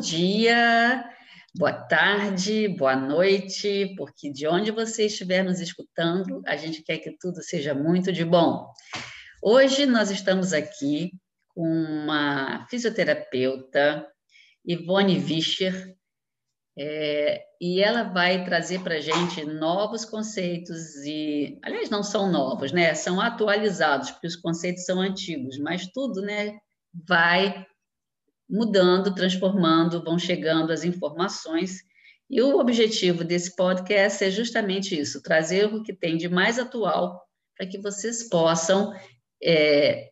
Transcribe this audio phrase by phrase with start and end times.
[0.00, 1.04] dia,
[1.56, 7.16] boa tarde, boa noite, porque de onde você estiver nos escutando, a gente quer que
[7.18, 8.70] tudo seja muito de bom.
[9.42, 11.10] Hoje nós estamos aqui
[11.48, 14.06] com uma fisioterapeuta,
[14.64, 15.96] Ivone Vischer,
[16.78, 22.70] é, e ela vai trazer para a gente novos conceitos e, aliás, não são novos,
[22.70, 22.94] né?
[22.94, 26.56] São atualizados, porque os conceitos são antigos, mas tudo, né?
[27.06, 27.66] Vai
[28.48, 31.82] mudando, transformando, vão chegando as informações.
[32.30, 37.22] E o objetivo desse podcast é justamente isso: trazer o que tem de mais atual
[37.56, 38.94] para que vocês possam
[39.42, 40.10] é,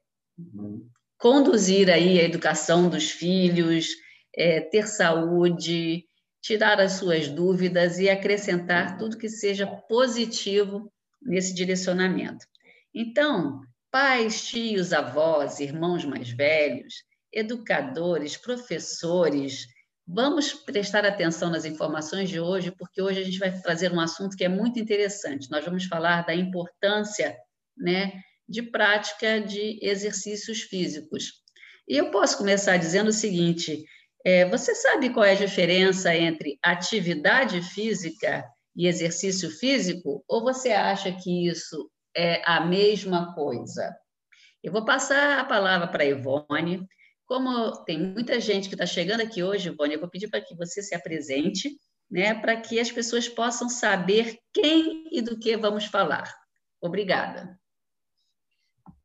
[1.18, 3.88] conduzir aí a educação dos filhos,
[4.34, 6.04] é, ter saúde,
[6.42, 10.92] tirar as suas dúvidas e acrescentar tudo que seja positivo
[11.22, 12.46] nesse direcionamento.
[12.94, 16.94] Então, pais, tios, avós, irmãos mais velhos,
[17.36, 19.66] educadores, professores,
[20.06, 24.36] vamos prestar atenção nas informações de hoje, porque hoje a gente vai trazer um assunto
[24.36, 25.50] que é muito interessante.
[25.50, 27.36] Nós vamos falar da importância,
[27.76, 31.42] né, de prática de exercícios físicos.
[31.86, 33.84] E eu posso começar dizendo o seguinte:
[34.24, 40.24] é, você sabe qual é a diferença entre atividade física e exercício físico?
[40.26, 43.94] Ou você acha que isso é a mesma coisa?
[44.64, 46.86] Eu vou passar a palavra para a Ivone,
[47.26, 50.54] como tem muita gente que está chegando aqui hoje, Ivone, eu vou pedir para que
[50.54, 51.76] você se apresente,
[52.10, 56.32] né, para que as pessoas possam saber quem e do que vamos falar.
[56.80, 57.58] Obrigada.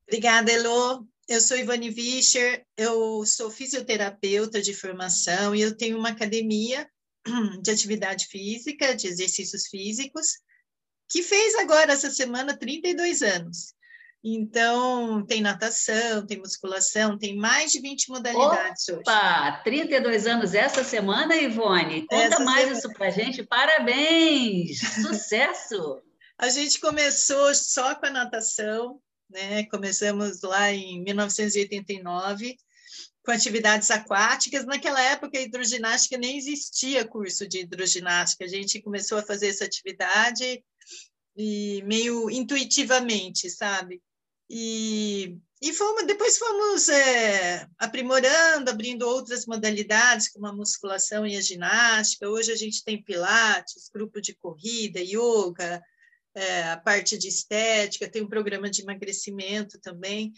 [0.07, 1.07] Obrigada, Elo.
[1.27, 6.87] Eu sou Ivone Vischer, eu sou fisioterapeuta de formação e eu tenho uma academia
[7.61, 10.39] de atividade física, de exercícios físicos,
[11.09, 13.73] que fez agora, essa semana, 32 anos.
[14.23, 19.01] Então, tem natação, tem musculação, tem mais de 20 modalidades Opa, hoje.
[19.01, 22.05] Opa, 32 anos essa semana, Ivone.
[22.05, 22.77] Conta essa mais semana.
[22.77, 23.43] isso para gente.
[23.43, 24.79] Parabéns!
[25.01, 26.01] Sucesso!
[26.37, 29.63] a gente começou só com a natação, né?
[29.65, 32.57] Começamos lá em 1989
[33.23, 34.65] com atividades aquáticas.
[34.65, 38.45] Naquela época, a hidroginástica nem existia curso de hidroginástica.
[38.45, 40.63] A gente começou a fazer essa atividade
[41.35, 44.01] e meio intuitivamente, sabe?
[44.53, 51.41] E, e fomos, depois fomos é, aprimorando, abrindo outras modalidades, como a musculação e a
[51.41, 52.27] ginástica.
[52.27, 55.81] Hoje a gente tem pilates, grupo de corrida, yoga,
[56.35, 60.33] é, a parte de estética, tem um programa de emagrecimento também.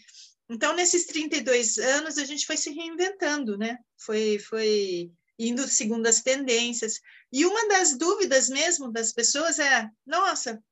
[0.48, 3.78] Então, nesses 32 anos, a gente foi se reinventando, né?
[3.98, 7.00] Foi, foi indo segundo as tendências.
[7.32, 10.62] E uma das dúvidas mesmo das pessoas é: nossa,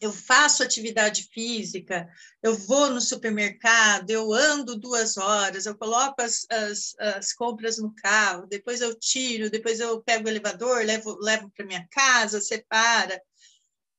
[0.00, 2.08] eu faço atividade física,
[2.42, 7.94] eu vou no supermercado, eu ando duas horas, eu coloco as, as, as compras no
[7.94, 13.20] carro, depois eu tiro, depois eu pego o elevador, levo, levo para minha casa, separa.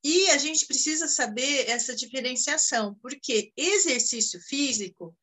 [0.03, 5.15] E a gente precisa saber essa diferenciação, porque exercício físico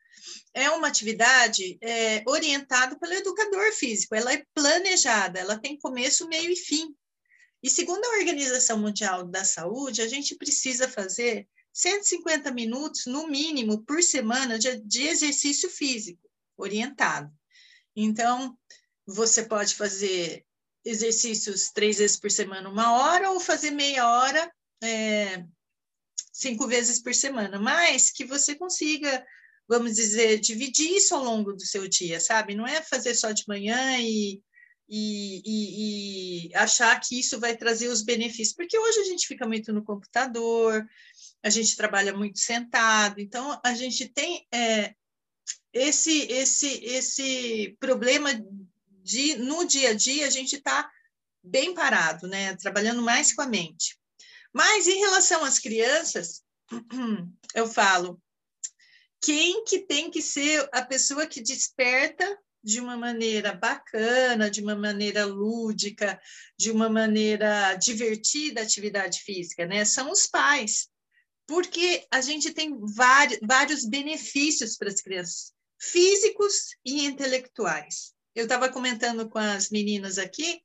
[0.53, 6.51] é uma atividade é, orientada pelo educador físico, ela é planejada, ela tem começo, meio
[6.51, 6.95] e fim.
[7.67, 13.83] E segundo a Organização Mundial da Saúde, a gente precisa fazer 150 minutos, no mínimo,
[13.83, 17.29] por semana de, de exercício físico orientado.
[17.97, 18.57] Então,
[19.05, 20.47] você pode fazer
[20.85, 24.49] exercícios três vezes por semana, uma hora, ou fazer meia hora,
[24.81, 25.45] é,
[26.33, 29.27] cinco vezes por semana, mas que você consiga,
[29.67, 32.55] vamos dizer, dividir isso ao longo do seu dia, sabe?
[32.55, 34.41] Não é fazer só de manhã e
[34.89, 39.47] e, e, e, achar que isso vai trazer os benefícios, porque hoje a gente fica
[39.47, 40.87] muito no computador,
[41.43, 44.95] a gente trabalha muito sentado, então a gente tem é,
[45.73, 48.31] esse, esse, esse problema
[49.03, 50.91] de no dia a dia a gente está
[51.43, 52.57] bem parado, né?
[52.57, 53.99] Trabalhando mais com a mente.
[54.53, 56.43] Mas em relação às crianças,
[57.55, 58.21] eu falo,
[59.21, 64.75] quem que tem que ser a pessoa que desperta de uma maneira bacana, de uma
[64.75, 66.21] maneira lúdica,
[66.59, 69.85] de uma maneira divertida a atividade física, né?
[69.85, 70.89] São os pais,
[71.47, 72.77] porque a gente tem
[73.41, 78.13] vários, benefícios para as crianças, físicos e intelectuais.
[78.35, 80.61] Eu estava comentando com as meninas aqui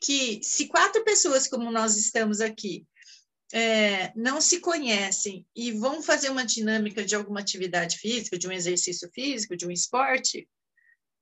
[0.00, 2.86] que se quatro pessoas como nós estamos aqui
[3.52, 8.52] é, não se conhecem e vão fazer uma dinâmica de alguma atividade física, de um
[8.52, 10.48] exercício físico, de um esporte,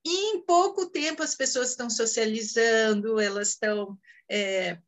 [0.05, 3.99] e em pouco tempo as pessoas estão socializando, elas estão
[4.31, 4.79] é,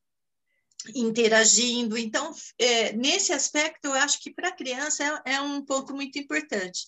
[0.94, 1.96] interagindo.
[1.98, 6.18] Então, é, nesse aspecto, eu acho que para a criança é, é, um ponto muito
[6.18, 6.86] importante.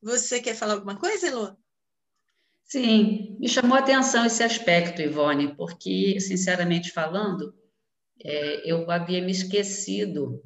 [0.00, 1.56] Você quer falar alguma coisa, Elô?
[2.64, 7.54] Sim, me chamou a atenção esse aspecto, Ivone, porque, sinceramente falando,
[8.22, 10.42] é, eu havia me esquecido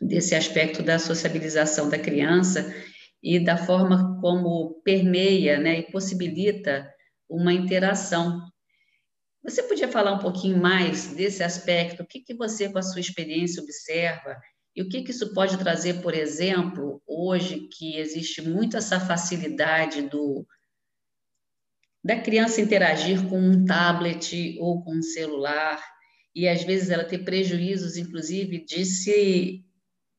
[0.00, 2.72] desse aspecto da sociabilização da criança
[3.24, 6.86] e da forma como permeia né, e possibilita
[7.26, 8.38] uma interação.
[9.42, 12.02] Você podia falar um pouquinho mais desse aspecto?
[12.02, 14.38] O que, que você, com a sua experiência, observa?
[14.76, 20.02] E o que, que isso pode trazer, por exemplo, hoje que existe muito essa facilidade
[20.02, 20.46] do,
[22.04, 25.82] da criança interagir com um tablet ou com um celular,
[26.34, 29.64] e às vezes ela ter prejuízos, inclusive, de se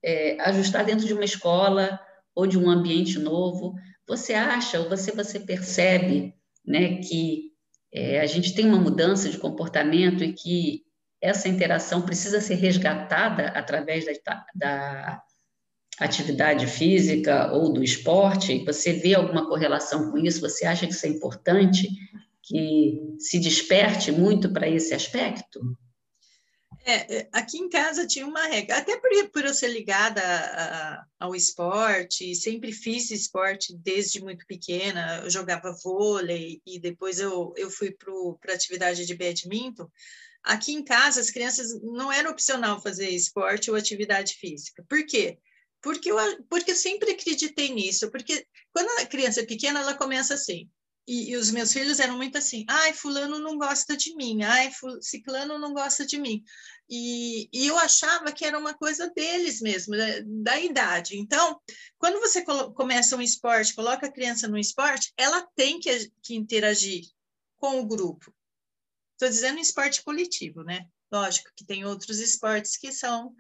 [0.04, 2.00] é, ajustar dentro de uma escola
[2.36, 3.74] ou de um ambiente novo.
[4.08, 6.36] Você acha ou você, você percebe
[6.66, 7.52] né, que
[7.94, 10.84] é, a gente tem uma mudança de comportamento e que
[11.22, 15.24] essa interação precisa ser resgatada através da, da
[16.00, 18.64] atividade física ou do esporte?
[18.66, 20.42] Você vê alguma correlação com isso?
[20.42, 21.88] Você acha que isso é importante?
[22.44, 25.62] Que se desperte muito para esse aspecto?
[26.88, 31.00] É, é, aqui em casa tinha uma regra, até por, por eu ser ligada a,
[31.00, 37.52] a, ao esporte, sempre fiz esporte desde muito pequena, eu jogava vôlei e depois eu,
[37.58, 37.92] eu fui
[38.40, 39.90] para atividade de badminton.
[40.44, 44.86] Aqui em casa, as crianças não era opcional fazer esporte ou atividade física.
[44.88, 45.40] Por quê?
[45.82, 46.18] Porque eu,
[46.48, 50.70] porque eu sempre acreditei nisso, porque quando a criança é pequena, ela começa assim,
[51.08, 54.72] e, e, os meus filhos eram muito assim, ai, fulano não gosta de mim, ai,
[55.02, 56.44] ciclano não gosta de mim.
[56.90, 61.18] E, e, eu achava que era uma coisa deles mesmo, da, da idade.
[61.18, 61.60] Então,
[61.98, 67.06] quando você começa um esporte, coloca a criança no esporte, ela tem que, que interagir
[67.58, 68.34] com o grupo.
[69.14, 70.88] Estou dizendo esporte coletivo, né?
[71.12, 73.34] Lógico que tem outros esportes que são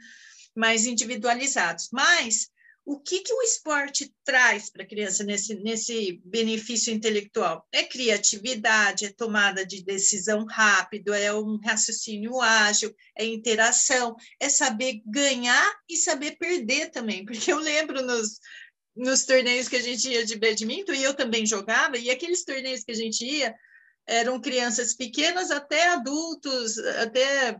[0.55, 2.49] mais individualizados, mas
[2.85, 7.67] o que, que o esporte traz para a criança nesse, nesse benefício intelectual?
[7.71, 15.01] É criatividade, é tomada de decisão rápido, é um raciocínio ágil, é interação, é saber
[15.03, 17.25] ganhar e saber perder também.
[17.25, 18.39] Porque eu lembro nos,
[18.95, 22.83] nos torneios que a gente ia de badminton, e eu também jogava, e aqueles torneios
[22.83, 23.55] que a gente ia
[24.07, 27.59] eram crianças pequenas até adultos, até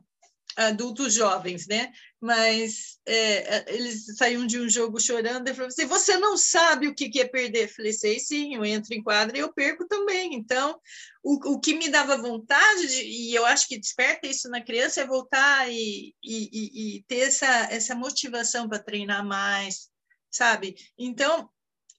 [0.56, 1.92] adultos jovens, né?
[2.20, 6.88] Mas é, é, eles saíam de um jogo chorando e falavam assim: você não sabe
[6.88, 7.66] o que é perder?
[7.66, 10.34] Eu falei, sei sim, eu entro em quadra e eu perco também.
[10.34, 10.80] Então,
[11.24, 15.02] o, o que me dava vontade, de, e eu acho que desperta isso na criança,
[15.02, 19.90] é voltar e, e, e ter essa, essa motivação para treinar mais,
[20.32, 20.76] sabe?
[20.98, 21.50] Então,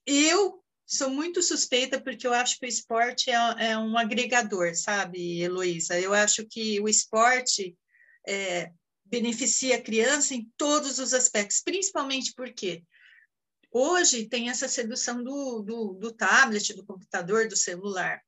[0.07, 5.41] eu sou muito suspeita porque eu acho que o esporte é, é um agregador, sabe,
[5.43, 5.99] Heloísa?
[6.01, 7.77] Eu acho que o esporte
[8.27, 8.71] é,
[9.05, 12.83] beneficia a criança em todos os aspectos, principalmente porque
[13.71, 18.21] hoje tem essa sedução do, do, do tablet, do computador, do celular.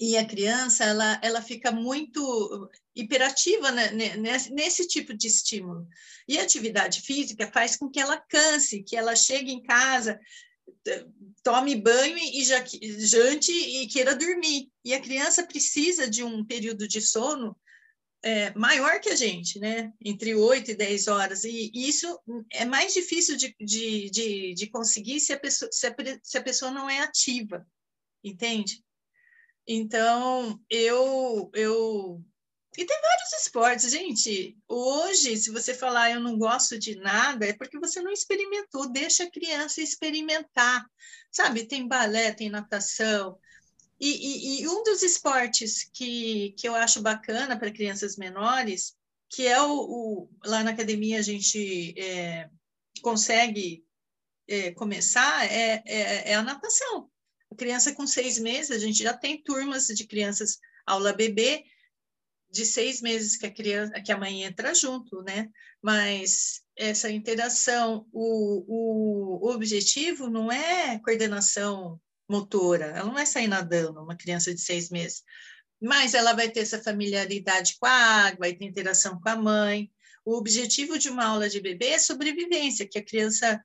[0.00, 5.86] E a criança, ela, ela fica muito hiperativa né, nesse, nesse tipo de estímulo.
[6.26, 10.18] E a atividade física faz com que ela canse, que ela chegue em casa,
[11.42, 14.70] tome banho e jante e queira dormir.
[14.84, 17.56] E a criança precisa de um período de sono
[18.26, 19.92] é, maior que a gente, né?
[20.04, 21.44] Entre 8 e 10 horas.
[21.44, 22.20] E isso
[22.52, 25.94] é mais difícil de, de, de, de conseguir se a, pessoa, se, a,
[26.24, 27.64] se a pessoa não é ativa,
[28.24, 28.82] entende?
[29.64, 32.20] Então, eu, eu.
[32.76, 34.58] E tem vários esportes, gente.
[34.66, 38.90] Hoje, se você falar eu não gosto de nada, é porque você não experimentou.
[38.90, 40.84] Deixa a criança experimentar.
[41.30, 43.38] Sabe, tem balé, tem natação,
[43.98, 48.94] e, e, e, um dos esportes que, que eu acho bacana para crianças menores,
[49.30, 52.48] que é o, o, lá na academia a gente é,
[53.02, 53.84] consegue
[54.48, 57.10] é, começar, é, é, é, a natação.
[57.50, 61.64] A criança com seis meses, a gente já tem turmas de crianças aula bebê
[62.50, 65.48] de seis meses que a criança, que a mãe entra junto, né?
[65.82, 73.48] Mas essa interação, o, o, o objetivo não é coordenação motora, ela não vai sair
[73.48, 75.22] nadando, uma criança de seis meses,
[75.80, 79.90] mas ela vai ter essa familiaridade com a água, vai ter interação com a mãe.
[80.24, 83.62] O objetivo de uma aula de bebê é sobrevivência, que a criança,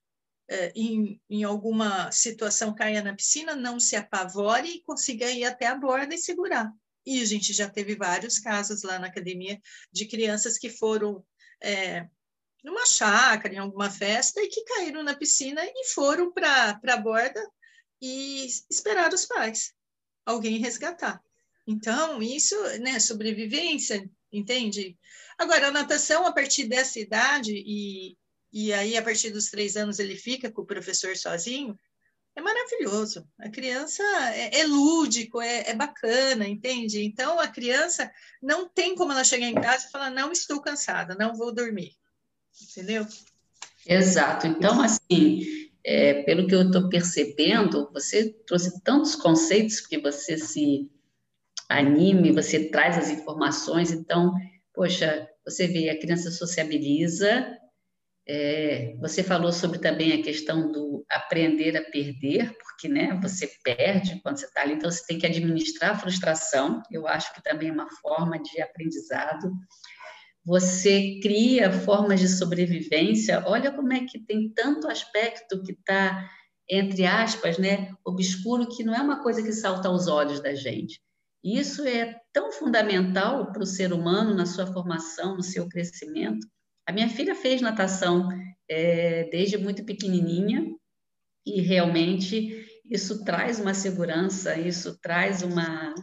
[0.50, 5.68] é, em, em alguma situação, caia na piscina, não se apavore e consiga ir até
[5.68, 6.72] a borda e segurar.
[7.06, 9.60] E a gente já teve vários casos lá na academia
[9.92, 11.26] de crianças que foram
[11.64, 12.08] é,
[12.64, 17.42] numa chácara, em alguma festa, e que caíram na piscina e foram para a borda
[18.02, 19.74] e esperar os pais,
[20.26, 21.22] alguém resgatar.
[21.68, 24.98] Então, isso, né, sobrevivência, entende?
[25.38, 28.18] Agora, a natação, a partir dessa idade, e,
[28.52, 31.78] e aí a partir dos três anos ele fica com o professor sozinho,
[32.36, 33.28] é maravilhoso.
[33.40, 34.04] A criança
[34.34, 37.04] é, é lúdico, é, é, bacana, entende?
[37.04, 38.10] Então, a criança
[38.42, 41.94] não tem como ela chegar em casa e falar: não estou cansada, não vou dormir.
[42.62, 43.06] Entendeu?
[43.86, 44.48] Exato.
[44.48, 50.90] Então, assim, é, pelo que eu estou percebendo, você trouxe tantos conceitos que você se
[51.70, 53.92] anime, você traz as informações.
[53.92, 54.34] Então,
[54.74, 57.58] poxa, você vê, a criança sociabiliza,
[58.28, 64.22] é, você falou sobre também a questão do aprender a perder, porque né, você perde
[64.22, 67.70] quando você está ali, então você tem que administrar a frustração, eu acho que também
[67.70, 69.52] é uma forma de aprendizado.
[70.46, 76.30] Você cria formas de sobrevivência, olha como é que tem tanto aspecto que está,
[76.70, 81.00] entre aspas, né, obscuro, que não é uma coisa que salta aos olhos da gente.
[81.44, 86.48] Isso é tão fundamental para o ser humano na sua formação, no seu crescimento,
[86.88, 88.28] a minha filha fez natação
[88.70, 90.66] é, desde muito pequenininha
[91.46, 95.94] e realmente isso traz uma segurança, isso traz uma,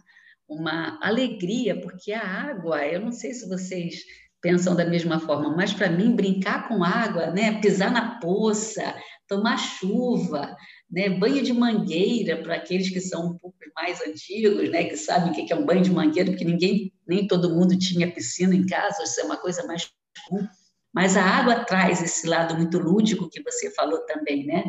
[0.49, 4.03] uma alegria, porque a água, eu não sei se vocês
[4.41, 8.95] pensam da mesma forma, mas para mim brincar com água, né, pisar na poça,
[9.27, 10.57] tomar chuva,
[10.91, 15.31] né, banho de mangueira para aqueles que são um pouco mais antigos, né, que sabem
[15.31, 18.67] o que é um banho de mangueira, porque ninguém, nem todo mundo tinha piscina em
[18.67, 19.91] casa, isso é uma coisa mais
[20.29, 20.47] comum.
[20.93, 24.65] Mas a água traz esse lado muito lúdico que você falou também, né?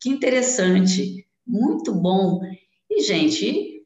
[0.00, 2.40] Que interessante, muito bom.
[2.90, 3.82] E, gente,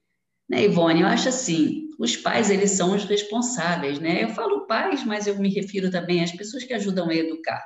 [0.49, 4.25] né, Ivone, eu acho assim, os pais, eles são os responsáveis, né?
[4.25, 7.63] Eu falo pais, mas eu me refiro também às pessoas que ajudam a educar.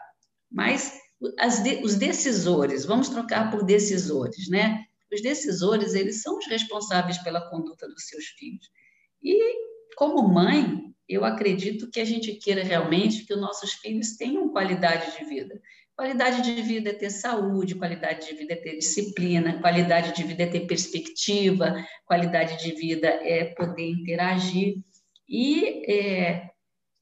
[0.51, 0.93] Mas
[1.63, 4.85] de, os decisores, vamos trocar por decisores, né?
[5.13, 8.67] Os decisores, eles são os responsáveis pela conduta dos seus filhos.
[9.23, 9.55] E,
[9.97, 15.17] como mãe, eu acredito que a gente queira realmente que os nossos filhos tenham qualidade
[15.17, 15.61] de vida.
[15.97, 20.43] Qualidade de vida é ter saúde, qualidade de vida é ter disciplina, qualidade de vida
[20.43, 21.75] é ter perspectiva,
[22.05, 24.77] qualidade de vida é poder interagir.
[25.27, 26.51] E é,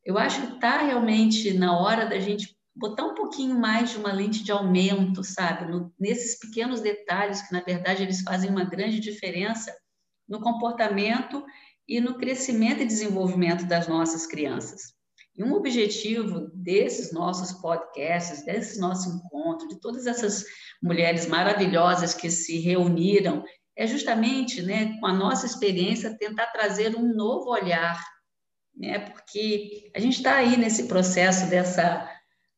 [0.05, 4.13] eu acho que está realmente na hora da gente botar um pouquinho mais de uma
[4.13, 5.71] lente de aumento, sabe?
[5.71, 9.75] No, nesses pequenos detalhes que, na verdade, eles fazem uma grande diferença
[10.29, 11.45] no comportamento
[11.87, 14.95] e no crescimento e desenvolvimento das nossas crianças.
[15.37, 20.45] E um objetivo desses nossos podcasts, desses nossos encontros, de todas essas
[20.83, 23.45] mulheres maravilhosas que se reuniram,
[23.77, 28.01] é justamente, né, com a nossa experiência, tentar trazer um novo olhar,
[28.77, 32.09] né, porque a gente está aí nesse processo dessa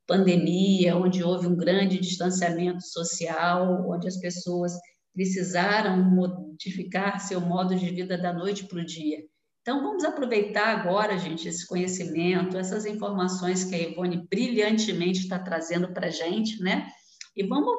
[0.07, 4.73] pandemia, onde houve um grande distanciamento social, onde as pessoas
[5.15, 9.25] precisaram modificar seu modo de vida da noite para o dia.
[9.67, 15.93] Então, vamos aproveitar agora, gente, esse conhecimento, essas informações que a Ivone brilhantemente está trazendo
[15.93, 16.89] para a gente, né?
[17.35, 17.75] E vamos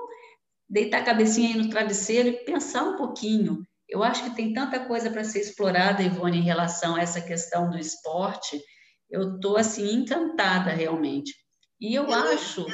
[0.70, 3.66] deitar a cabecinha aí no travesseiro e pensar um pouquinho.
[3.88, 7.70] Eu acho que tem tanta coisa para ser explorada, Ivone, em relação a essa questão
[7.70, 8.62] do esporte.
[9.10, 11.34] Eu estou, assim, encantada, realmente.
[11.80, 12.66] E eu, eu acho...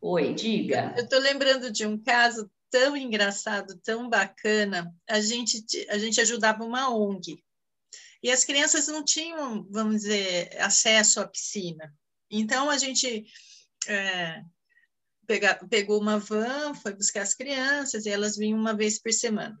[0.00, 0.92] Oi, diga.
[0.96, 4.92] Eu estou lembrando de um caso tão engraçado, tão bacana.
[5.08, 7.40] A gente, a gente ajudava uma ONG
[8.22, 11.92] e as crianças não tinham, vamos dizer, acesso à piscina.
[12.30, 13.24] Então a gente
[13.88, 14.42] é,
[15.26, 19.58] pega, pegou uma van, foi buscar as crianças e elas vinham uma vez por semana.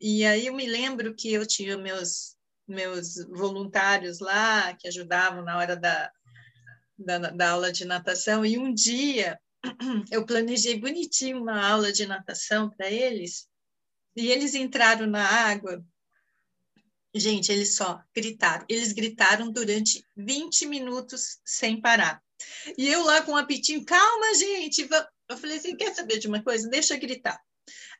[0.00, 5.58] E aí eu me lembro que eu tinha meus meus voluntários lá que ajudavam na
[5.58, 6.10] hora da,
[6.96, 9.38] da, da aula de natação e um dia
[10.10, 13.48] eu planejei bonitinho uma aula de natação para eles,
[14.16, 15.84] e eles entraram na água.
[17.14, 18.64] Gente, eles só gritaram.
[18.68, 22.22] Eles gritaram durante 20 minutos sem parar.
[22.76, 24.88] E eu lá com um apitinho, calma, gente.
[25.28, 26.68] Eu falei assim: quer saber de uma coisa?
[26.68, 27.40] Deixa gritar.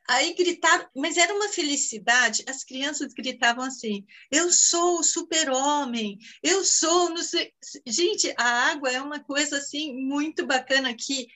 [0.09, 2.43] Aí gritaram, mas era uma felicidade.
[2.47, 7.09] As crianças gritavam assim: Eu sou o super-homem, eu sou.
[7.09, 7.53] Não sei.
[7.87, 11.27] Gente, a água é uma coisa assim muito bacana que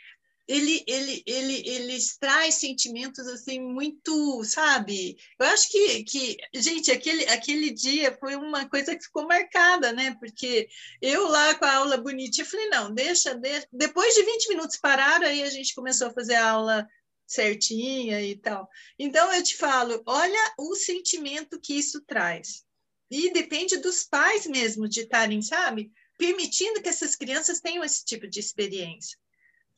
[0.48, 5.18] ele, ele, ele, ele traz sentimentos assim muito, sabe?
[5.38, 10.16] Eu acho que, que gente, aquele, aquele dia foi uma coisa que ficou marcada, né?
[10.20, 10.70] Porque
[11.02, 13.68] eu lá com a aula bonitinha, falei, não, deixa, deixa.
[13.74, 16.88] Depois de 20 minutos pararam, aí a gente começou a fazer a aula
[17.26, 18.70] certinha e tal.
[18.98, 22.66] Então eu te falo, olha o sentimento que isso traz.
[23.12, 25.92] E depende dos pais mesmo de estarem, sabe?
[26.18, 29.18] Permitindo que essas crianças tenham esse tipo de experiência.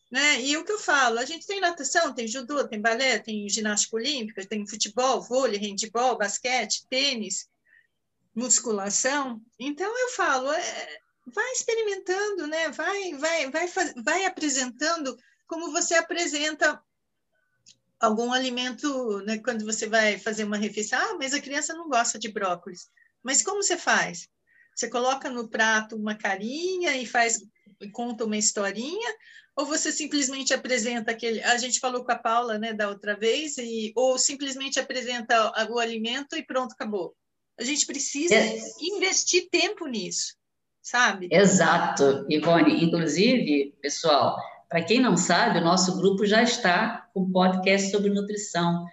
[0.10, 0.42] Né?
[0.42, 3.96] E o que eu falo, a gente tem natação, tem judô, tem balé, tem ginástica
[3.96, 7.48] olímpica, tem futebol, vôlei, handebol, basquete, tênis,
[8.34, 9.40] musculação.
[9.60, 12.70] Então eu falo, é, vai experimentando, né?
[12.70, 13.68] Vai, vai, vai,
[14.04, 15.16] vai apresentando
[15.48, 16.82] como você apresenta
[18.00, 22.18] algum alimento, né, quando você vai fazer uma refeição, ah, mas a criança não gosta
[22.18, 22.90] de brócolis.
[23.22, 24.30] Mas como você faz?
[24.74, 27.44] Você coloca no prato uma carinha e faz
[27.92, 29.16] conta uma historinha,
[29.60, 31.44] ou você simplesmente apresenta aquele.
[31.44, 35.78] A gente falou com a Paula, né, da outra vez, e ou simplesmente apresenta o
[35.78, 37.14] alimento e pronto, acabou.
[37.60, 38.58] A gente precisa é.
[38.82, 40.36] investir tempo nisso,
[40.82, 41.28] sabe?
[41.30, 42.86] Exato, Ivone.
[42.86, 44.38] Inclusive, pessoal,
[44.70, 48.86] para quem não sabe, o nosso grupo já está com um podcast sobre nutrição,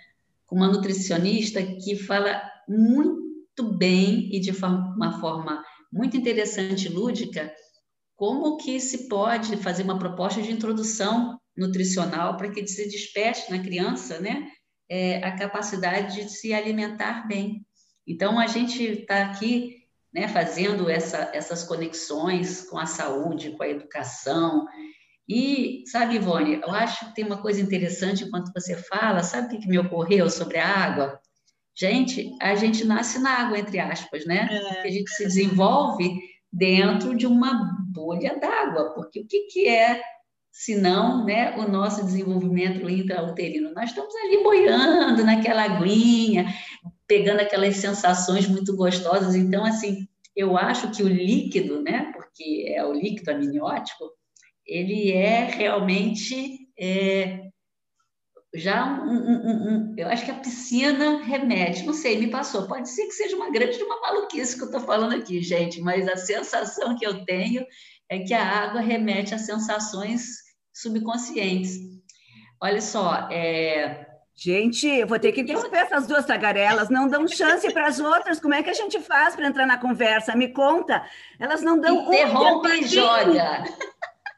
[0.47, 7.55] com uma nutricionista que fala muito bem e de uma forma muito interessante, lúdica,
[8.17, 13.63] como que se pode fazer uma proposta de introdução nutricional para que se desperte na
[13.63, 14.51] criança, né,
[14.89, 17.65] é, a capacidade de se alimentar bem.
[18.07, 23.69] Então, a gente está aqui né, fazendo essa, essas conexões com a saúde, com a
[23.69, 24.67] educação.
[25.29, 29.61] E, sabe, Ivone, eu acho que tem uma coisa interessante enquanto você fala, sabe o
[29.61, 31.21] que, me ocorreu sobre a água?
[31.79, 34.49] Gente, a gente nasce na água, entre aspas, né?
[34.51, 34.83] É.
[34.83, 36.19] A gente se desenvolve
[36.51, 40.03] dentro de uma bolha d'água, porque o que, que é,
[40.51, 43.73] se não, né, o nosso desenvolvimento intrauterino?
[43.75, 46.47] Nós estamos ali boiando naquela aguinha,
[47.07, 49.35] pegando aquelas sensações muito gostosas.
[49.35, 54.11] Então, assim, eu acho que o líquido, né, porque é o líquido amniótico,
[54.67, 57.46] ele é realmente é,
[58.57, 62.67] já um, um, um, eu acho que a piscina remete, não sei, me passou.
[62.67, 66.09] Pode ser que seja uma grande uma maluquice que eu estou falando aqui, gente, mas
[66.09, 67.65] a sensação que eu tenho
[68.09, 70.25] é que a água remete a sensações
[70.73, 71.79] subconscientes.
[72.61, 74.07] Olha só, é...
[74.39, 78.39] Gente, eu vou ter que interromper essas duas tagarelas, não dão chance para as outras.
[78.39, 80.37] Como é que a gente faz para entrar na conversa?
[80.37, 81.03] Me conta.
[81.41, 83.65] Elas não dão Interrompe um e joga.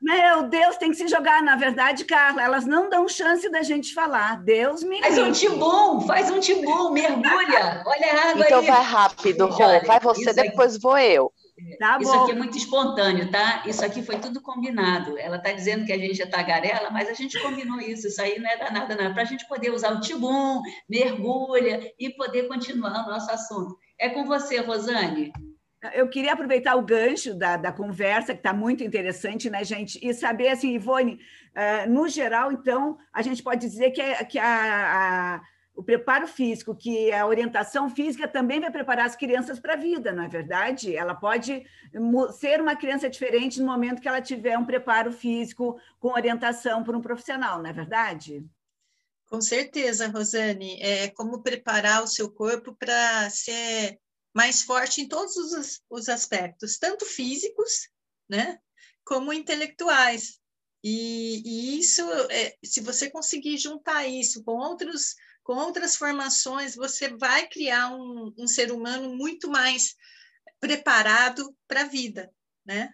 [0.01, 1.43] Meu Deus, tem que se jogar.
[1.43, 4.43] Na verdade, Carla, elas não dão chance da gente falar.
[4.43, 7.83] Deus me Faz um tibum, faz um tibum, mergulha.
[7.85, 8.65] Olha a água então aí.
[8.65, 9.87] Então vai rápido, Rô.
[9.87, 11.33] Vai você, depois vou eu.
[11.79, 13.65] Tá Isso aqui é muito espontâneo, tá?
[13.67, 15.19] Isso aqui foi tudo combinado.
[15.19, 18.07] Ela está dizendo que a gente é tagarela, mas a gente combinou isso.
[18.07, 19.13] Isso aí não é danada, não.
[19.13, 23.77] Para a gente poder usar o tibum, mergulha e poder continuar o nosso assunto.
[23.99, 25.33] É com você, Rosane.
[25.95, 29.99] Eu queria aproveitar o gancho da, da conversa, que está muito interessante, né, gente?
[30.05, 31.21] E saber, assim, Ivone,
[31.55, 35.41] uh, no geral, então, a gente pode dizer que, é, que a, a,
[35.77, 40.11] o preparo físico, que a orientação física também vai preparar as crianças para a vida,
[40.11, 40.97] não é verdade?
[40.97, 41.65] Ela pode
[42.33, 46.97] ser uma criança diferente no momento que ela tiver um preparo físico com orientação por
[46.97, 48.45] um profissional, não é verdade?
[49.29, 50.81] Com certeza, Rosane.
[50.81, 54.01] É como preparar o seu corpo para ser
[54.35, 57.89] mais forte em todos os, os aspectos, tanto físicos,
[58.29, 58.59] né,
[59.05, 60.39] como intelectuais.
[60.83, 65.15] E, e isso, é, se você conseguir juntar isso com outros
[65.49, 69.97] com outras formações, você vai criar um, um ser humano muito mais
[70.61, 72.31] preparado para a vida,
[72.67, 72.93] né?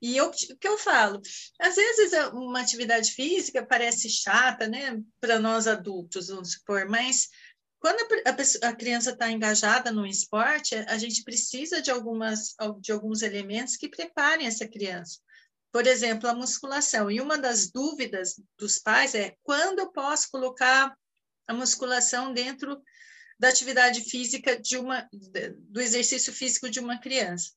[0.00, 1.20] E eu, o que eu falo?
[1.58, 7.30] Às vezes uma atividade física parece chata, né, para nós adultos, vamos supor, mas
[7.80, 12.92] quando a, a, a criança está engajada no esporte, a gente precisa de, algumas, de
[12.92, 15.20] alguns elementos que preparem essa criança.
[15.72, 17.10] Por exemplo, a musculação.
[17.10, 20.96] E uma das dúvidas dos pais é quando eu posso colocar
[21.46, 22.82] a musculação dentro
[23.38, 27.52] da atividade física de uma do exercício físico de uma criança.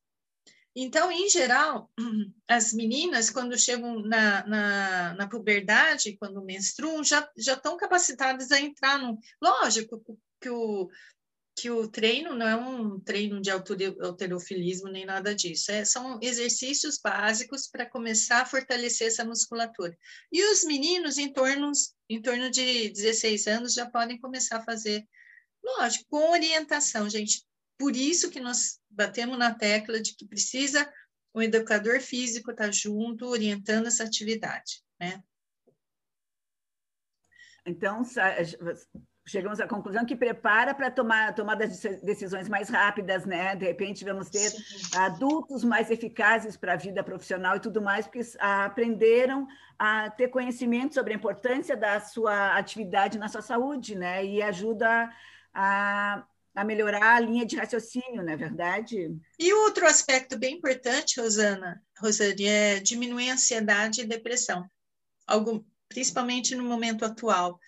[0.76, 1.92] Então, em geral,
[2.48, 8.60] as meninas, quando chegam na, na, na puberdade, quando menstruam, já, já estão capacitadas a
[8.60, 9.20] entrar no.
[9.42, 10.02] Lógico
[10.40, 10.90] que o,
[11.56, 17.00] que o treino não é um treino de alterofilismo nem nada disso, é, são exercícios
[17.04, 19.96] básicos para começar a fortalecer essa musculatura.
[20.32, 21.72] E os meninos, em torno,
[22.10, 25.06] em torno de 16 anos, já podem começar a fazer,
[25.64, 27.46] lógico, com orientação, gente.
[27.82, 30.88] Por isso que nós batemos na tecla de que precisa
[31.34, 35.24] o educador físico estar junto, orientando essa atividade, né?
[37.66, 38.04] Então,
[39.28, 43.56] chegamos à conclusão que prepara para tomar, tomar das decisões mais rápidas, né?
[43.56, 44.98] De repente vamos ter Sim.
[44.98, 49.48] adultos mais eficazes para a vida profissional e tudo mais, porque aprenderam
[49.80, 54.24] a ter conhecimento sobre a importância da sua atividade na sua saúde, né?
[54.24, 55.12] E ajuda
[55.52, 59.16] a, a melhorar a linha de raciocínio, não é verdade?
[59.40, 64.70] E outro aspecto bem importante, Rosana, Rosane, é diminuir a ansiedade e depressão,
[65.26, 67.60] Algum, principalmente no momento atual.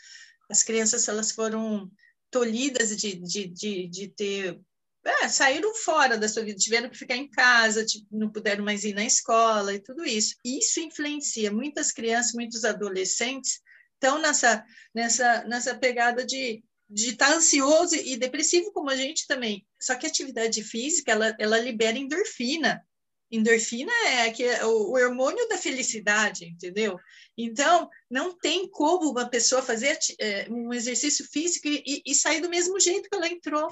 [0.50, 1.90] As crianças elas foram
[2.30, 4.60] tolhidas de, de, de, de ter
[5.06, 8.86] é, saíram fora da sua vida, tiveram que ficar em casa, tipo, não puderam mais
[8.86, 10.36] ir na escola e tudo isso.
[10.46, 13.62] Isso influencia muitas crianças, muitos adolescentes
[13.96, 14.66] estão nessa,
[14.96, 19.66] nessa, nessa pegada de de estar tá ansioso e depressivo como a gente também.
[19.80, 22.84] Só que a atividade física, ela, ela libera endorfina.
[23.32, 27.00] Endorfina é, que é o, hormônio da felicidade, entendeu?
[27.36, 32.50] Então, não tem como uma pessoa fazer é, um exercício físico e, e, sair do
[32.50, 33.72] mesmo jeito que ela entrou,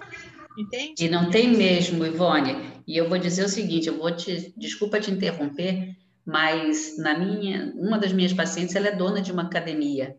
[0.58, 1.06] entende?
[1.06, 2.56] E não tem mesmo, Ivone.
[2.88, 5.96] E eu vou dizer o seguinte, eu vou te, desculpa te interromper,
[6.26, 10.18] mas na minha, uma das minhas pacientes, ela é dona de uma academia.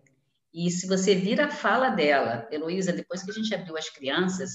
[0.52, 4.50] E se você vir a fala dela, Heloísa, depois que a gente abriu as crianças,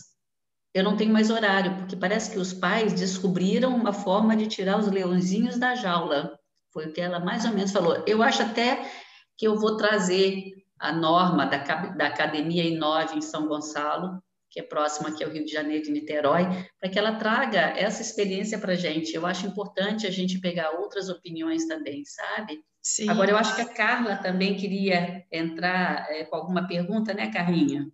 [0.73, 4.77] eu não tenho mais horário, porque parece que os pais descobriram uma forma de tirar
[4.77, 6.37] os leãozinhos da jaula.
[6.71, 8.03] Foi o que ela mais ou menos falou.
[8.05, 8.87] Eu acho até
[9.35, 14.21] que eu vou trazer a norma da, da Academia Inove em São Gonçalo,
[14.57, 16.45] que é próxima aqui ao Rio de Janeiro de Niterói,
[16.79, 19.13] para que ela traga essa experiência para a gente.
[19.13, 22.59] Eu acho importante a gente pegar outras opiniões também, sabe?
[22.81, 23.07] Sim.
[23.07, 27.87] Agora, eu acho que a Carla também queria entrar é, com alguma pergunta, né, Carlinha?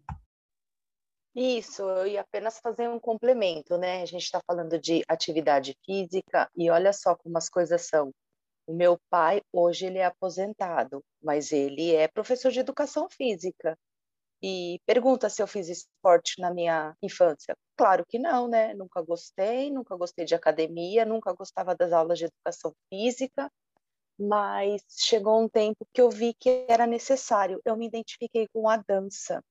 [1.35, 4.01] Isso, eu ia apenas fazer um complemento, né?
[4.01, 8.13] A gente está falando de atividade física e olha só como as coisas são.
[8.65, 13.77] O meu pai, hoje, ele é aposentado, mas ele é professor de educação física.
[14.43, 17.55] E pergunta se eu fiz esporte na minha infância.
[17.77, 18.73] Claro que não, né?
[18.73, 23.49] Nunca gostei, nunca gostei de academia, nunca gostava das aulas de educação física
[24.17, 27.61] mas chegou um tempo que eu vi que era necessário.
[27.65, 29.43] Eu me identifiquei com a dança.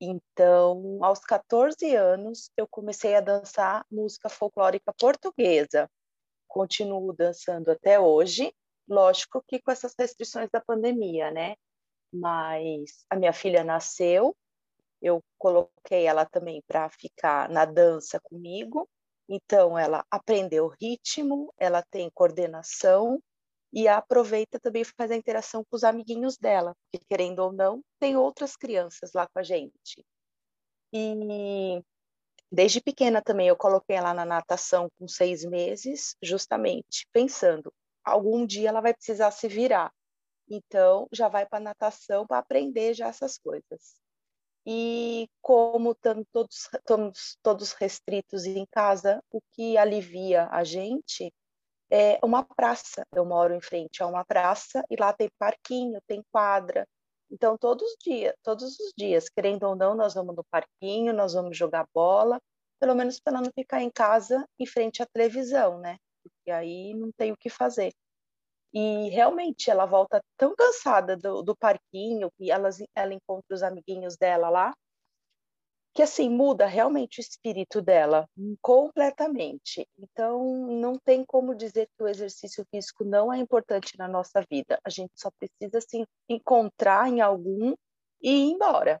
[0.00, 5.88] Então, aos 14 anos, eu comecei a dançar música folclórica portuguesa.
[6.48, 8.52] Continuo dançando até hoje,
[8.88, 11.54] lógico que com essas restrições da pandemia, né?
[12.14, 14.36] Mas a minha filha nasceu,
[15.02, 18.88] eu coloquei ela também para ficar na dança comigo.
[19.28, 23.20] Então, ela aprendeu ritmo, ela tem coordenação,
[23.74, 28.16] e aproveita também faz a interação com os amiguinhos dela, porque querendo ou não, tem
[28.16, 30.06] outras crianças lá com a gente.
[30.92, 31.82] E
[32.52, 37.72] desde pequena também eu coloquei ela na natação com seis meses, justamente pensando,
[38.04, 39.92] algum dia ela vai precisar se virar.
[40.48, 43.94] Então, já vai para natação para aprender já essas coisas.
[44.66, 51.32] E como estamos todos, estamos todos restritos em casa, o que alivia a gente
[51.90, 53.06] é uma praça.
[53.14, 56.86] Eu moro em frente a uma praça e lá tem parquinho, tem quadra.
[57.30, 61.34] Então, todos os dias, todos os dias, querendo ou não, nós vamos no parquinho, nós
[61.34, 62.40] vamos jogar bola,
[62.80, 65.98] pelo menos para não ficar em casa em frente à televisão, né?
[66.22, 67.92] Porque aí não tem o que fazer.
[68.74, 72.68] E realmente ela volta tão cansada do, do parquinho que ela,
[73.12, 74.74] encontra os amiguinhos dela lá,
[75.94, 78.28] que assim muda realmente o espírito dela
[78.60, 79.88] completamente.
[79.96, 84.76] Então, não tem como dizer que o exercício físico não é importante na nossa vida.
[84.84, 87.74] A gente só precisa se encontrar em algum
[88.20, 89.00] e ir embora.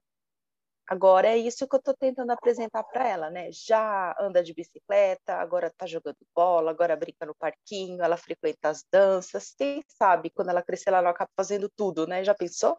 [0.86, 3.50] Agora é isso que eu estou tentando apresentar para ela, né?
[3.50, 8.84] Já anda de bicicleta, agora está jogando bola, agora brinca no parquinho, ela frequenta as
[8.92, 9.54] danças.
[9.56, 12.22] Quem sabe quando ela crescer ela acaba fazendo tudo, né?
[12.22, 12.78] Já pensou?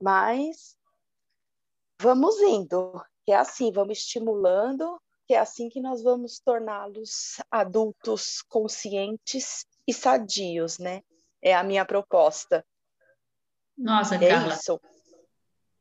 [0.00, 0.76] Mas
[2.00, 8.40] vamos indo, que é assim, vamos estimulando, que é assim que nós vamos torná-los adultos
[8.48, 11.02] conscientes e sadios, né?
[11.42, 12.64] É a minha proposta.
[13.76, 14.54] Nossa, é Carla.
[14.54, 14.80] Isso.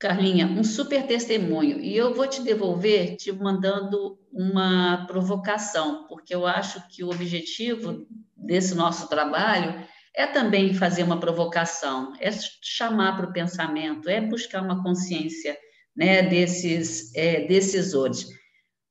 [0.04, 1.80] Carlinha, um super testemunho.
[1.80, 8.06] E eu vou te devolver te mandando uma provocação, porque eu acho que o objetivo
[8.36, 9.82] desse nosso trabalho
[10.14, 12.30] é também fazer uma provocação, é
[12.62, 15.58] chamar para o pensamento, é buscar uma consciência
[15.96, 18.28] né, desses é, decisores.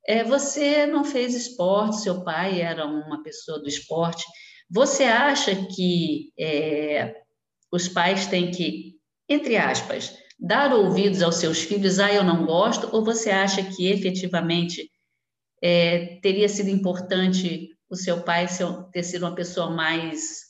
[0.07, 4.25] É, você não fez esporte, seu pai era uma pessoa do esporte.
[4.71, 7.15] Você acha que é,
[7.71, 8.95] os pais têm que,
[9.29, 13.87] entre aspas, dar ouvidos aos seus filhos, ah, eu não gosto, ou você acha que
[13.87, 14.91] efetivamente
[15.63, 18.47] é, teria sido importante o seu pai
[18.93, 20.41] ter sido uma pessoa mais.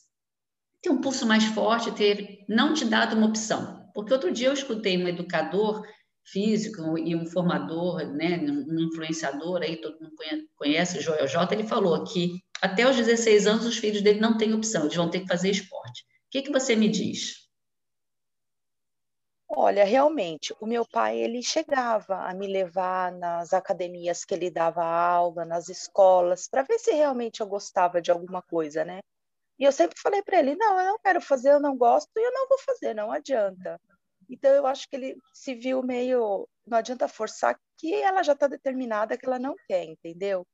[0.80, 3.90] ter um pulso mais forte, ter não te dado uma opção?
[3.94, 5.86] Porque outro dia eu escutei um educador
[6.24, 10.14] físico e um formador, né, um influenciador, aí todo mundo
[10.56, 14.38] conhece, o Joel J, ele falou que até os 16 anos os filhos dele não
[14.38, 16.02] têm opção, eles vão ter que fazer esporte.
[16.02, 17.41] O que, que você me diz?
[19.54, 24.82] Olha, realmente, o meu pai ele chegava a me levar nas academias que ele dava
[24.84, 29.00] aula, nas escolas, para ver se realmente eu gostava de alguma coisa, né?
[29.58, 32.22] E eu sempre falei para ele: não, eu não quero fazer, eu não gosto e
[32.26, 33.80] eu não vou fazer, não adianta.
[34.30, 36.48] Então, eu acho que ele se viu meio.
[36.66, 40.46] Não adianta forçar que ela já está determinada que ela não quer, entendeu?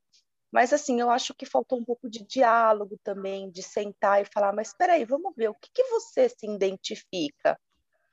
[0.53, 4.53] Mas, assim, eu acho que faltou um pouco de diálogo também, de sentar e falar:
[4.55, 7.59] mas espera aí, vamos ver, o que, que você se identifica?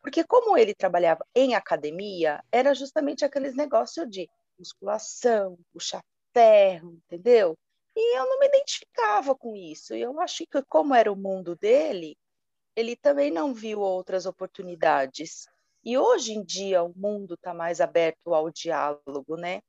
[0.06, 7.58] Porque como ele trabalhava em academia, era justamente aqueles negócios de musculação, puxar ferro, entendeu?
[7.96, 9.96] E eu não me identificava com isso.
[9.96, 12.16] E eu acho que como era o mundo dele,
[12.76, 15.48] ele também não viu outras oportunidades.
[15.84, 19.60] E hoje em dia o mundo está mais aberto ao diálogo, né?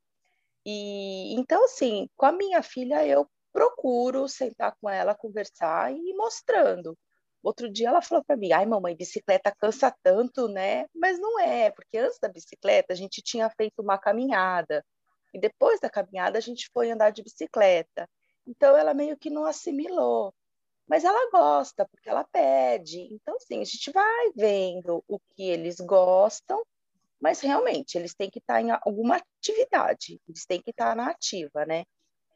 [0.66, 6.14] E então assim, com a minha filha eu procuro sentar com ela, conversar e ir
[6.14, 6.94] mostrando.
[7.46, 11.70] Outro dia ela falou para mim: "Ai, mamãe, bicicleta cansa tanto, né?" Mas não é,
[11.70, 14.84] porque antes da bicicleta a gente tinha feito uma caminhada.
[15.34, 18.08] E depois da caminhada a gente foi andar de bicicleta.
[18.46, 20.34] Então ela meio que não assimilou
[20.86, 23.00] mas ela gosta, porque ela pede.
[23.12, 26.62] Então, sim, a gente vai vendo o que eles gostam,
[27.20, 31.66] mas realmente eles têm que estar em alguma atividade, eles têm que estar na ativa,
[31.66, 31.84] né?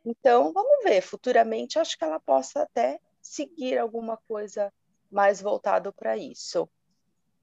[0.04, 4.72] Então, vamos ver, futuramente acho que ela possa até seguir alguma coisa
[5.10, 6.68] mais voltado para isso.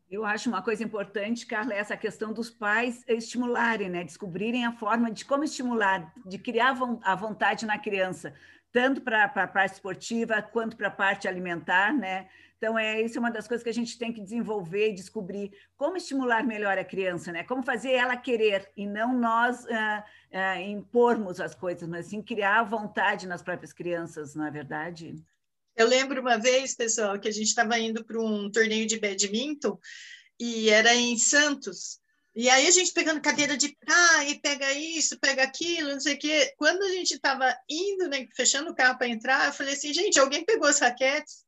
[0.09, 4.05] Eu acho uma coisa importante, Carla, é essa questão dos pais estimularem, né?
[4.05, 8.33] descobrirem a forma de como estimular, de criar a vontade na criança
[8.71, 12.27] tanto para a parte esportiva quanto para a parte alimentar, né?
[12.57, 15.51] Então, é, isso é uma das coisas que a gente tem que desenvolver e descobrir
[15.75, 17.43] como estimular melhor a criança, né?
[17.43, 22.63] Como fazer ela querer e não nós ah, ah, impormos as coisas, mas sim criar
[22.63, 25.15] vontade nas próprias crianças, não é verdade?
[25.77, 29.77] Eu lembro uma vez, pessoal, que a gente estava indo para um torneio de badminton
[30.39, 31.99] e era em Santos.
[32.35, 36.19] E aí a gente pegando cadeira de praia, pega isso, pega aquilo, não sei o
[36.19, 36.53] quê.
[36.57, 40.19] Quando a gente estava indo, né, fechando o carro para entrar, eu falei assim, gente,
[40.19, 41.45] alguém pegou as raquetes?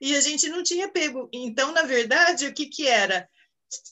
[0.00, 1.28] E a gente não tinha pego.
[1.32, 3.28] Então, na verdade, o que que era?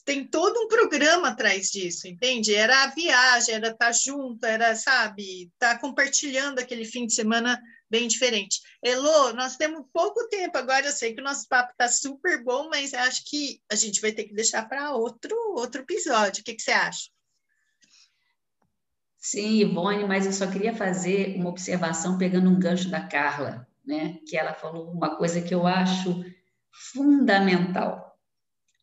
[0.05, 2.55] Tem todo um programa atrás disso, entende?
[2.55, 7.13] Era a viagem, era estar tá junto, era, sabe, estar tá compartilhando aquele fim de
[7.13, 8.59] semana bem diferente.
[8.83, 12.69] Elô, nós temos pouco tempo agora, eu sei que o nosso papo está super bom,
[12.69, 16.41] mas acho que a gente vai ter que deixar para outro, outro episódio.
[16.41, 17.09] O que, que você acha?
[19.17, 24.19] Sim, Ivone, mas eu só queria fazer uma observação pegando um gancho da Carla, né?
[24.27, 26.23] Que ela falou uma coisa que eu acho
[26.71, 28.07] fundamental.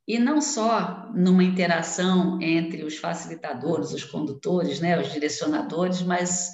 [0.06, 6.50] E não só numa interação entre os facilitadores, os condutores, né, os direcionadores, mas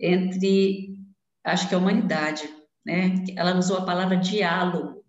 [0.00, 0.97] entre
[1.44, 2.48] acho que a humanidade,
[2.84, 3.24] né?
[3.36, 5.04] Ela usou a palavra diálogo.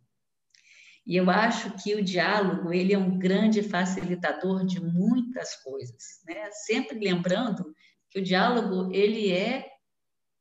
[1.05, 6.49] E eu acho que o diálogo, ele é um grande facilitador de muitas coisas, né?
[6.51, 7.73] Sempre lembrando
[8.09, 9.67] que o diálogo, ele é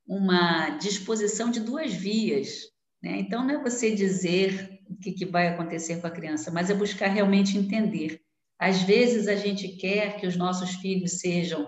[0.07, 2.64] uma disposição de duas vias,
[3.03, 3.18] né?
[3.18, 6.74] Então, não é você dizer o que, que vai acontecer com a criança, mas é
[6.74, 8.20] buscar realmente entender.
[8.59, 11.66] Às vezes, a gente quer que os nossos filhos sejam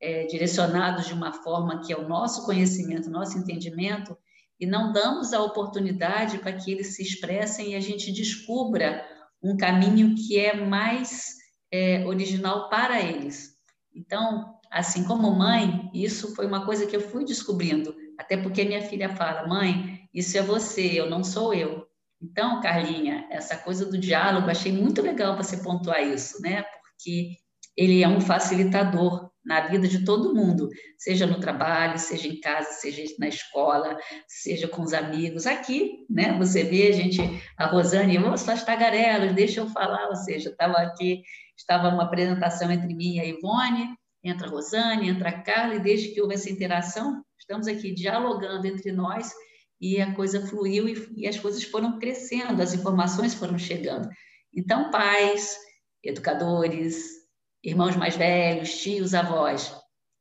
[0.00, 4.16] é, direcionados de uma forma que é o nosso conhecimento, nosso entendimento,
[4.60, 9.04] e não damos a oportunidade para que eles se expressem e a gente descubra
[9.42, 11.36] um caminho que é mais
[11.70, 13.56] é, original para eles.
[13.94, 18.82] Então, assim como mãe, isso foi uma coisa que eu fui descobrindo, até porque minha
[18.82, 21.86] filha fala, mãe, isso é você, eu não sou eu.
[22.20, 26.62] Então, Carlinha, essa coisa do diálogo, achei muito legal você pontuar isso, né?
[26.62, 27.36] Porque
[27.76, 32.70] ele é um facilitador na vida de todo mundo, seja no trabalho, seja em casa,
[32.72, 35.46] seja na escola, seja com os amigos.
[35.46, 37.18] Aqui, né, você vê a gente,
[37.56, 41.22] a Rosane, vamos as tagarelas, deixa eu falar, ou seja, estava aqui,
[41.56, 45.80] estava uma apresentação entre mim e a Ivone, entra a Rosane, entra a Carla, e
[45.80, 49.32] desde que houve essa interação, estamos aqui dialogando entre nós
[49.80, 54.10] e a coisa fluiu e, e as coisas foram crescendo, as informações foram chegando.
[54.54, 55.56] Então, pais,
[56.04, 57.17] educadores,
[57.62, 59.74] irmãos mais velhos, tios, avós,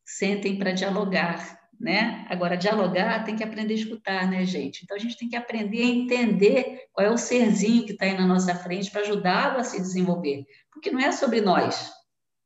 [0.06, 2.26] sentem para dialogar, né?
[2.30, 4.84] Agora, dialogar tem que aprender a escutar, né, gente?
[4.84, 8.18] Então, a gente tem que aprender a entender qual é o serzinho que está aí
[8.18, 10.46] na nossa frente para ajudá-lo a se desenvolver.
[10.72, 11.92] Porque não é sobre nós,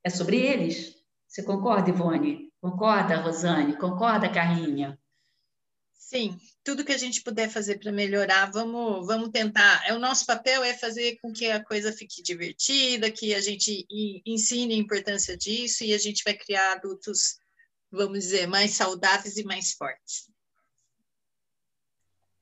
[0.04, 0.94] é sobre eles.
[1.26, 2.50] Você concorda, Ivone?
[2.60, 3.76] Concorda, Rosane?
[3.76, 4.98] Concorda, Carlinha?
[6.02, 9.82] Sim, tudo que a gente puder fazer para melhorar, vamos, vamos tentar.
[9.86, 13.86] É o nosso papel é fazer com que a coisa fique divertida, que a gente
[14.26, 17.38] ensine a importância disso e a gente vai criar adultos,
[17.90, 20.28] vamos dizer, mais saudáveis e mais fortes.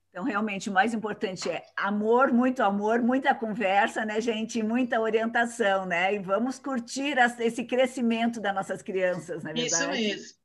[0.08, 4.62] Então, realmente, o mais importante é amor, muito amor, muita conversa, né, gente?
[4.62, 6.14] Muita orientação, né?
[6.14, 9.82] E vamos curtir esse crescimento das nossas crianças, não é verdade?
[9.84, 10.39] Isso mesmo.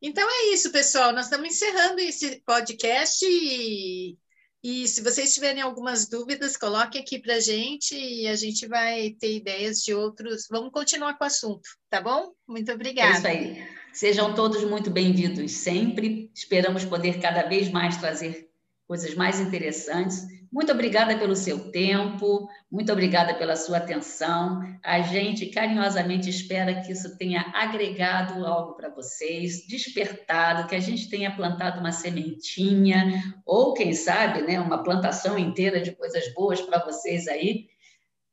[0.00, 1.12] Então é isso, pessoal.
[1.12, 4.16] Nós estamos encerrando esse podcast e,
[4.62, 9.10] e se vocês tiverem algumas dúvidas, coloquem aqui para a gente e a gente vai
[9.18, 10.46] ter ideias de outros.
[10.48, 12.32] Vamos continuar com o assunto, tá bom?
[12.46, 13.10] Muito obrigada.
[13.10, 13.68] É isso aí.
[13.92, 16.30] Sejam todos muito bem-vindos sempre.
[16.32, 18.48] Esperamos poder cada vez mais trazer
[18.86, 20.22] coisas mais interessantes.
[20.50, 24.60] Muito obrigada pelo seu tempo, muito obrigada pela sua atenção.
[24.82, 31.10] A gente carinhosamente espera que isso tenha agregado algo para vocês, despertado, que a gente
[31.10, 36.84] tenha plantado uma sementinha, ou quem sabe, né, uma plantação inteira de coisas boas para
[36.84, 37.66] vocês aí.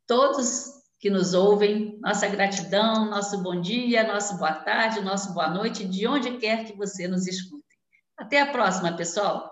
[0.08, 5.86] Todos que nos ouvem, nossa gratidão, nosso bom dia, nosso boa tarde, nosso boa noite,
[5.86, 7.63] de onde quer que você nos escute.
[8.17, 9.51] Até a próxima, pessoal!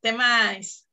[0.00, 0.87] Até mais!